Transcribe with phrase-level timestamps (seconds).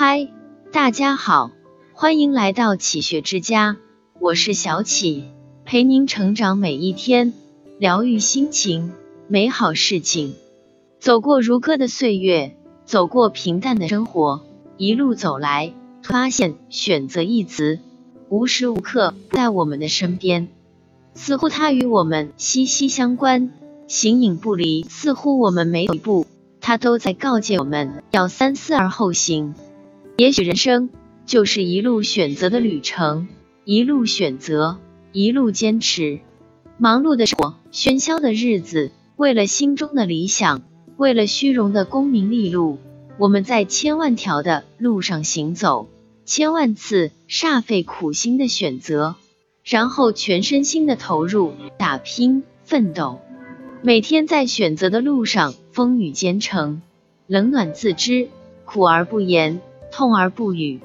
[0.00, 0.28] 嗨，
[0.72, 1.50] 大家好，
[1.92, 3.78] 欢迎来到启学之家，
[4.20, 5.24] 我是小启，
[5.64, 7.32] 陪您成长每一天，
[7.80, 8.92] 疗愈心情，
[9.26, 10.36] 美好事情。
[11.00, 14.42] 走过如歌的岁月，走过平淡的生活，
[14.76, 17.80] 一路走来，发现“选择”一词
[18.28, 20.46] 无时无刻在我们的身边，
[21.14, 23.50] 似乎它与我们息息相关，
[23.88, 24.84] 形影不离。
[24.84, 26.24] 似乎我们每一步，
[26.60, 29.56] 它都在告诫我们要三思而后行。
[30.18, 30.90] 也许人生
[31.26, 33.28] 就是一路选择的旅程，
[33.64, 34.80] 一路选择，
[35.12, 36.18] 一路坚持。
[36.76, 40.62] 忙碌的生活，喧嚣的日子，为了心中的理想，
[40.96, 42.78] 为了虚荣的功名利禄，
[43.16, 45.88] 我们在千万条的路上行走，
[46.24, 49.14] 千万次煞费苦心的选择，
[49.62, 53.20] 然后全身心的投入打拼奋斗。
[53.82, 56.82] 每天在选择的路上，风雨兼程，
[57.28, 58.26] 冷暖自知，
[58.64, 59.60] 苦而不言。
[59.90, 60.80] 痛而不语，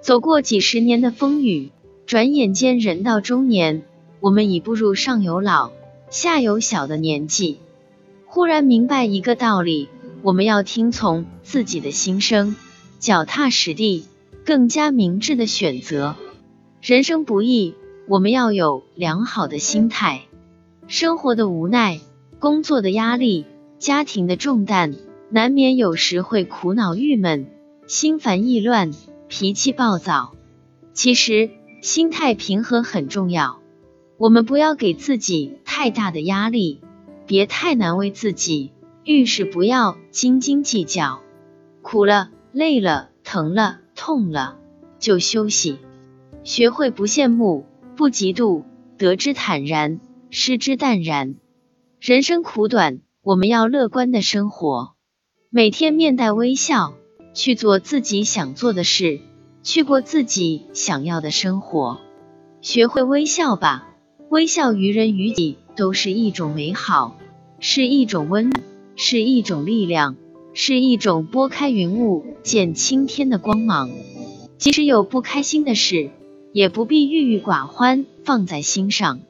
[0.00, 1.70] 走过几十年的风雨，
[2.06, 3.82] 转眼间人到中年，
[4.20, 5.70] 我们已步入上有老
[6.10, 7.58] 下有小的年纪。
[8.26, 9.88] 忽然明白一个道理：
[10.22, 12.56] 我们要听从自己的心声，
[12.98, 14.04] 脚踏实地，
[14.44, 16.16] 更加明智的选择。
[16.80, 17.74] 人生不易，
[18.08, 20.22] 我们要有良好的心态。
[20.86, 22.00] 生活的无奈，
[22.38, 23.44] 工作的压力，
[23.78, 24.94] 家庭的重担，
[25.28, 27.46] 难免有时会苦恼郁闷。
[27.90, 28.92] 心烦意乱，
[29.26, 30.36] 脾气暴躁。
[30.92, 31.50] 其实
[31.82, 33.58] 心态平和很重要。
[34.16, 36.82] 我们不要给自己太大的压力，
[37.26, 38.70] 别太难为自己。
[39.02, 41.20] 遇事不要斤斤计较。
[41.82, 44.56] 苦了、累了、疼了、痛了，
[45.00, 45.80] 就休息。
[46.44, 48.62] 学会不羡慕，不嫉妒，
[48.98, 49.98] 得之坦然，
[50.30, 51.34] 失之淡然。
[51.98, 54.92] 人生苦短，我们要乐观的生活，
[55.50, 56.94] 每天面带微笑。
[57.32, 59.20] 去做自己想做的事，
[59.62, 62.00] 去过自己想要的生活，
[62.60, 63.86] 学会微笑吧。
[64.28, 67.16] 微笑于人于己都是一种美好，
[67.58, 68.52] 是一种温，
[68.94, 70.16] 是一种力量，
[70.54, 73.90] 是一种拨开云雾见青天的光芒。
[74.58, 76.10] 即使有不开心的事，
[76.52, 79.20] 也不必郁郁寡欢放在心上。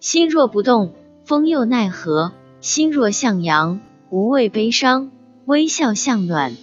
[0.00, 0.92] 心若不动，
[1.24, 2.32] 风又奈何？
[2.60, 3.80] 心若向阳，
[4.10, 5.10] 无畏悲伤。
[5.46, 6.56] 微笑向暖。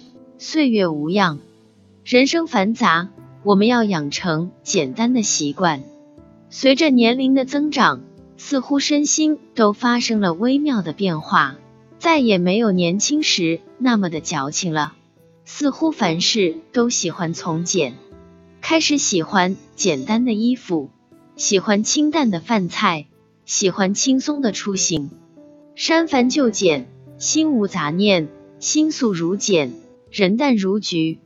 [0.44, 1.38] 岁月无恙，
[2.04, 3.10] 人生繁杂，
[3.44, 5.84] 我们要养成简单的习惯。
[6.50, 8.02] 随着年龄的增长，
[8.36, 11.54] 似乎身心都发生了微妙的变化，
[12.00, 14.94] 再也没有年轻时那么的矫情了。
[15.44, 17.94] 似乎凡事都喜欢从简，
[18.60, 20.90] 开始喜欢简单的衣服，
[21.36, 23.06] 喜欢清淡的饭菜，
[23.44, 25.08] 喜欢轻松的出行。
[25.76, 28.26] 删繁就简，心无杂念，
[28.58, 29.74] 心素如简。
[30.12, 31.20] 人淡如菊，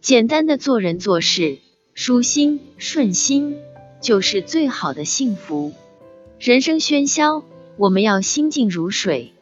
[0.00, 1.58] 简单的做人做事，
[1.92, 3.58] 舒心顺心，
[4.00, 5.74] 就是最好的幸福。
[6.40, 7.44] 人生喧嚣，
[7.76, 9.34] 我们要心静如水，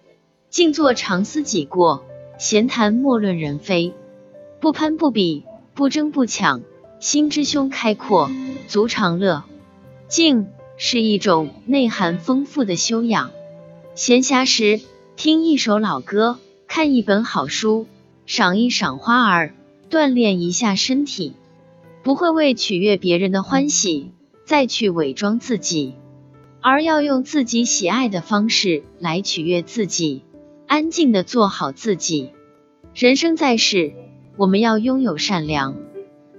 [0.49, 2.05] 静坐常思己过，
[2.37, 3.95] 闲谈莫论人非，
[4.61, 6.61] 不攀不比，不争不抢，
[6.99, 8.29] 心之胸开阔，
[8.67, 9.45] 足常乐。
[10.09, 13.31] 静是一种内涵丰富的修养。
[13.95, 14.81] 闲暇时
[15.15, 17.87] 听一首老歌，看一本好书。
[18.33, 19.57] 赏一赏花儿，
[19.91, 21.35] 锻炼一下身体，
[22.05, 24.13] 不会为取悦别人的欢喜
[24.45, 25.95] 再去伪装自己，
[26.61, 30.23] 而要用自己喜爱的方式来取悦自己，
[30.69, 32.31] 安静的做好自己。
[32.95, 33.95] 人生在世，
[34.37, 35.77] 我们要拥有善良。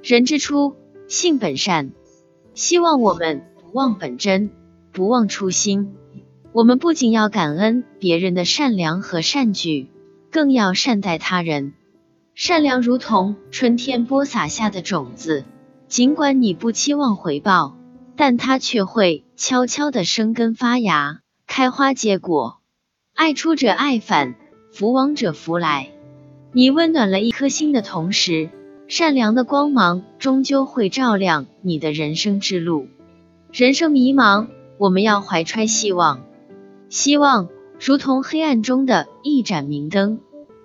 [0.01, 0.77] 人之初，
[1.09, 1.91] 性本善。
[2.53, 4.49] 希望我们不忘本真，
[4.93, 5.93] 不忘初心。
[6.53, 9.89] 我们不仅要感恩别人的善良和善举，
[10.31, 11.73] 更要善待他人。
[12.33, 15.43] 善良如同春天播撒下的种子，
[15.87, 17.75] 尽管你不期望回报，
[18.15, 22.59] 但它却会悄悄的生根发芽、开花结果。
[23.13, 24.35] 爱出者爱返，
[24.71, 25.89] 福往者福来。
[26.53, 28.49] 你温暖了一颗心的同时，
[28.87, 32.87] 善良的光芒终究会照亮你的人生之路。
[33.51, 34.47] 人生迷茫，
[34.77, 36.23] 我们要怀揣希望，
[36.89, 40.21] 希望如同黑暗中的一盏明灯。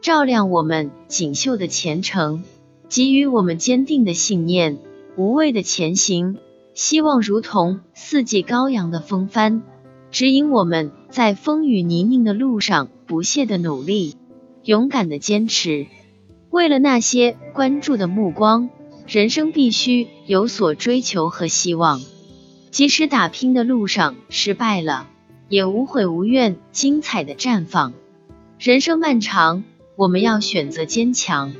[0.06, 2.44] 照亮我们锦绣的前程，
[2.88, 4.78] 给予我们坚定的信念，
[5.16, 6.38] 无畏的前行。
[6.74, 9.64] 希望如同四季高扬的风帆，
[10.12, 14.14] 指引我们在风雨泥泞的路上不懈的努力，
[14.62, 15.88] 勇敢的坚持。
[16.50, 18.70] 为了那些关注的目光，
[19.08, 22.00] 人生必须有所追求和希望。
[22.70, 25.08] 即使打拼的路上失败了，
[25.48, 27.92] 也无悔无怨，精彩的绽放。
[28.60, 29.64] 人生漫长。
[29.96, 31.54] 我们要选择坚强，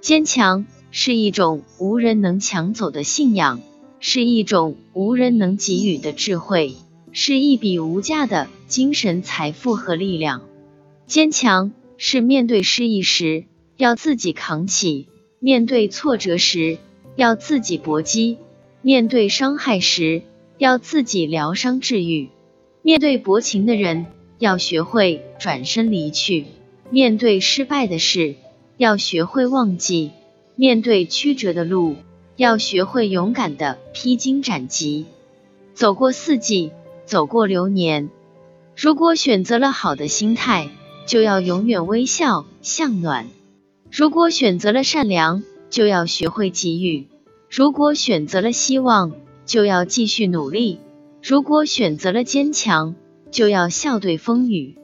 [0.00, 3.60] 坚强是一种无人能抢走的信仰，
[3.98, 6.76] 是一种无人能给予的智慧，
[7.10, 10.42] 是一笔无价的精神财富和力量。
[11.08, 13.46] 坚强是面对失意时
[13.76, 15.08] 要自己扛起，
[15.40, 16.78] 面对挫折时
[17.16, 18.38] 要自己搏击，
[18.82, 20.22] 面对伤害时
[20.58, 22.28] 要自己疗伤治愈，
[22.82, 24.06] 面对薄情的人
[24.38, 26.44] 要学会转身离去，
[26.90, 28.36] 面对失败的事
[28.76, 30.10] 要学会忘记，
[30.56, 31.96] 面对曲折的路
[32.36, 35.06] 要学会勇敢的披荆斩棘。
[35.74, 36.70] 走过四季，
[37.04, 38.10] 走过流年，
[38.76, 40.70] 如果选择了好的心态。
[41.06, 43.28] 就要永远微笑向暖。
[43.92, 47.04] 如果选择了善良，就要学会给予；
[47.50, 49.12] 如果选择了希望，
[49.44, 50.78] 就要继续努力；
[51.22, 52.94] 如果选择了坚强，
[53.30, 54.78] 就要笑对风雨。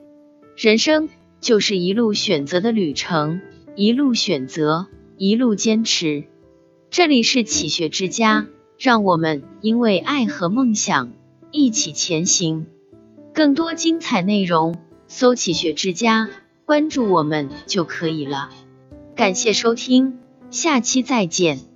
[0.57, 1.09] 人生
[1.41, 3.41] 就是一路选择的旅程，
[3.75, 6.25] 一路选择，一路坚持。
[6.91, 8.47] 这里是启学之家，
[8.79, 11.13] 让我们因为爱和梦想
[11.51, 12.67] 一起前行。
[13.33, 14.77] 更多精彩内容。
[15.13, 16.31] 搜“启学之家”，
[16.65, 18.49] 关注我们就可以了。
[19.17, 20.21] 感谢收听，
[20.53, 21.70] 下期再见。